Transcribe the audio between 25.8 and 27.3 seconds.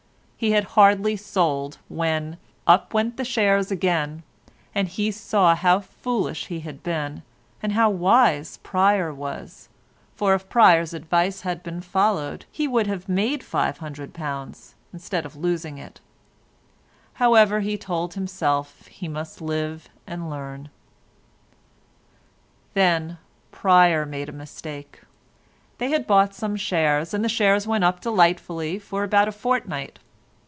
had bought some shares, and the